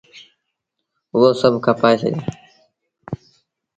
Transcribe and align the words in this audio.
هئو 1.11 1.29
سڀ 1.39 1.53
کپآئي 1.65 1.95
ڇڏيآ۔ 1.99 2.19